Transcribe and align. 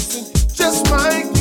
dancing 0.00 0.32
just 0.54 0.90
like 0.90 1.39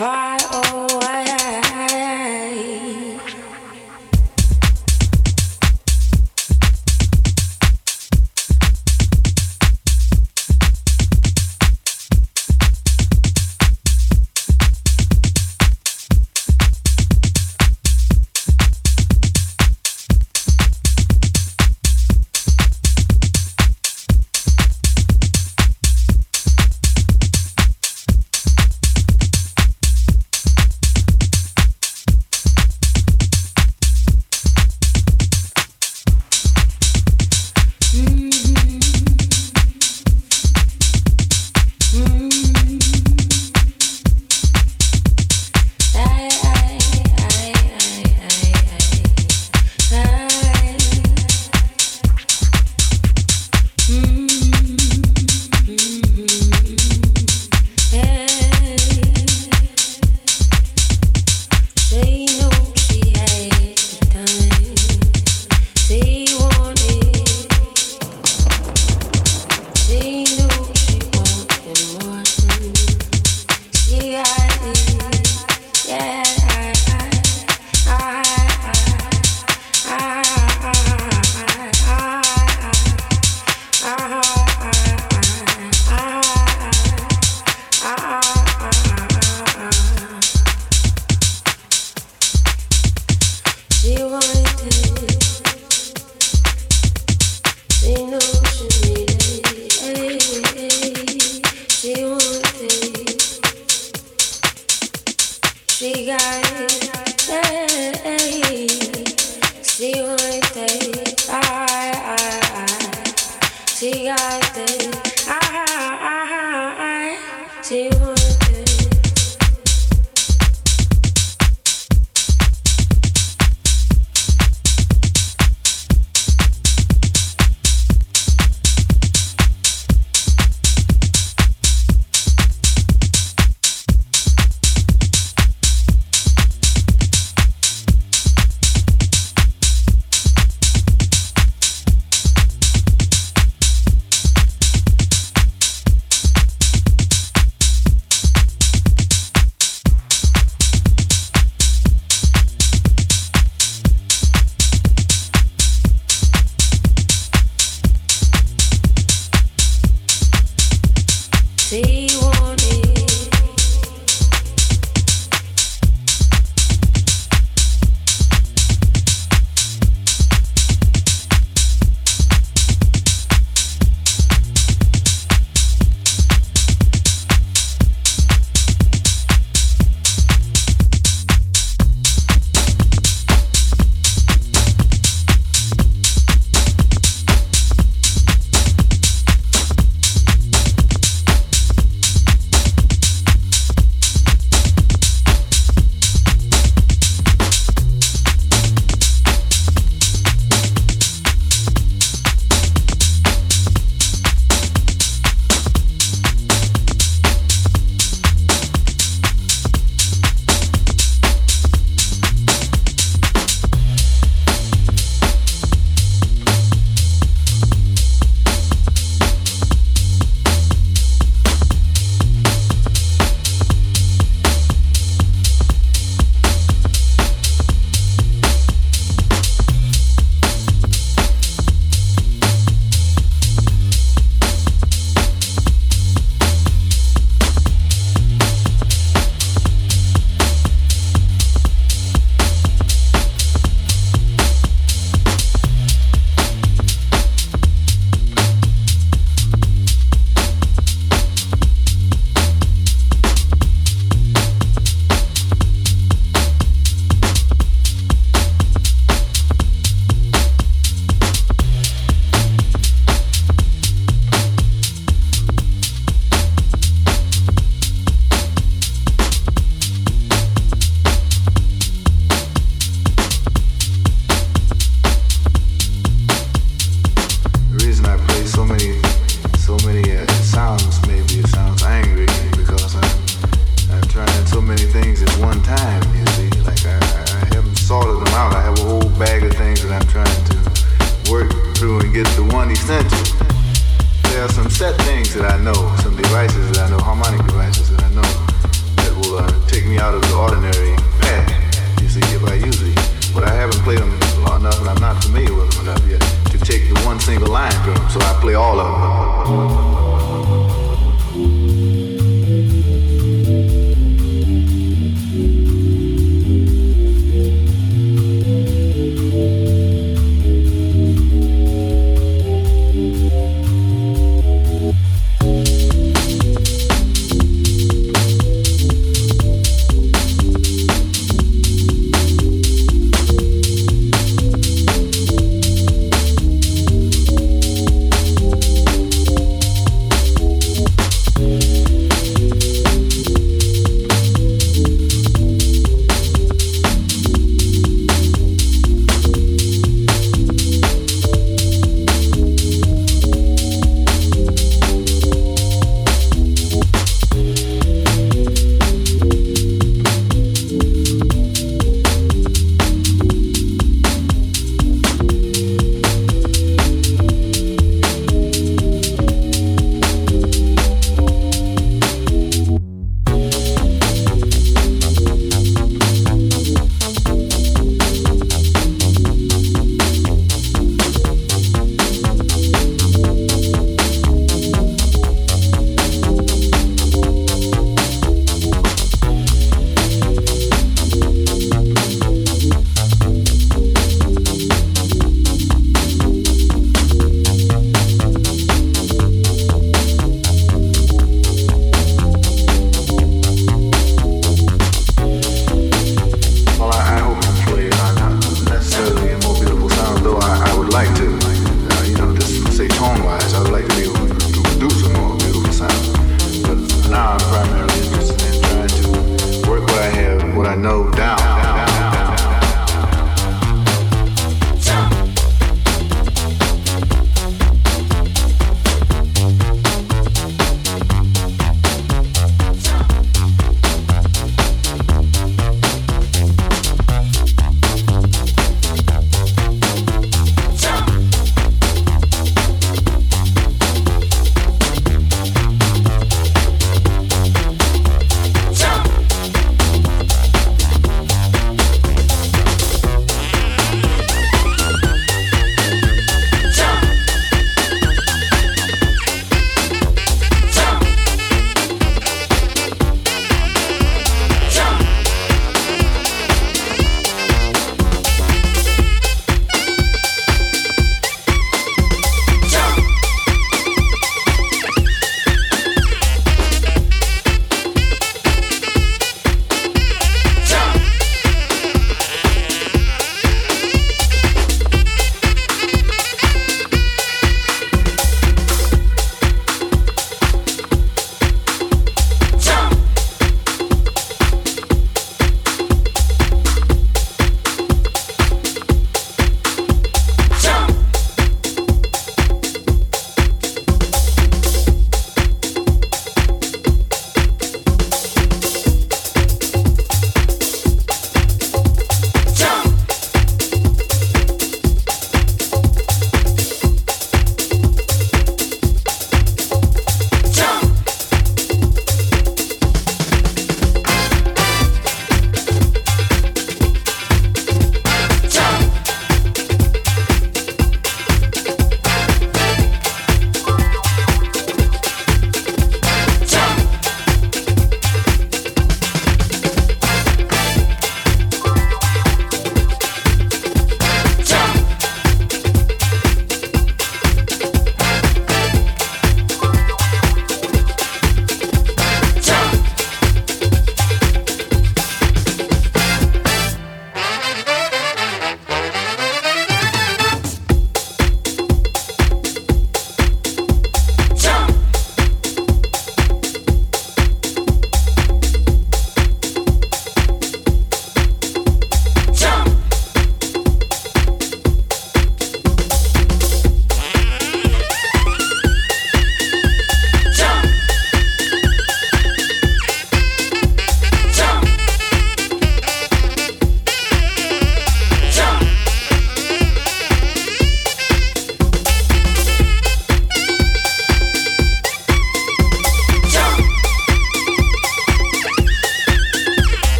fire. 0.00 0.29